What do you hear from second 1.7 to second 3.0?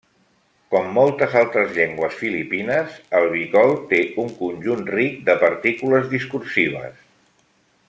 llengües filipines,